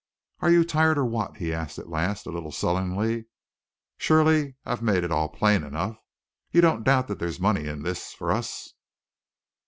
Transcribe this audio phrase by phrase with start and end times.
[0.39, 3.25] "Are you tired, or what?" he asked at last, a little sullenly.
[3.99, 5.95] "Surely I made it all plain enough?
[6.49, 8.73] You don't doubt that there's money in this for us?"